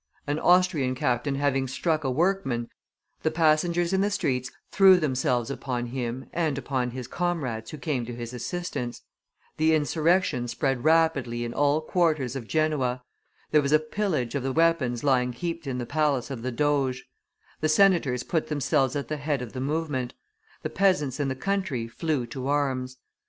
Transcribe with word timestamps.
An 0.25 0.39
Austrian 0.39 0.95
captain 0.95 1.35
having 1.35 1.67
struck 1.67 2.03
a 2.03 2.09
workman, 2.09 2.67
the 3.21 3.29
passengers 3.29 3.93
in 3.93 4.01
the 4.01 4.09
streets 4.09 4.49
threw 4.71 4.97
themselves 4.99 5.51
upon 5.51 5.85
him 5.85 6.25
and 6.33 6.57
upon 6.57 6.89
his 6.89 7.05
comrades 7.07 7.69
who 7.69 7.77
came 7.77 8.03
to 8.07 8.15
his 8.15 8.33
assistance; 8.33 9.03
the 9.57 9.75
insurrection 9.75 10.47
spread 10.47 10.83
rapidly 10.83 11.45
in 11.45 11.53
all 11.53 11.81
quarters 11.81 12.35
of 12.35 12.47
Genoa; 12.47 13.03
there 13.51 13.61
was 13.61 13.71
a 13.71 13.77
pillage 13.77 14.33
of 14.33 14.41
the 14.41 14.51
weapons 14.51 15.03
lying 15.03 15.33
heaped 15.33 15.67
in 15.67 15.77
the 15.77 15.85
palace 15.85 16.31
of 16.31 16.41
the 16.41 16.51
Doges; 16.51 17.03
the 17.59 17.69
senators 17.69 18.23
put 18.23 18.47
themselves 18.47 18.95
at 18.95 19.07
the 19.07 19.17
head 19.17 19.43
of 19.43 19.53
the 19.53 19.61
movement; 19.61 20.15
the 20.63 20.69
peasants 20.71 21.19
in 21.19 21.27
the 21.27 21.35
country 21.35 21.87
flew 21.87 22.25
to 22.25 22.47
arms. 22.47 22.97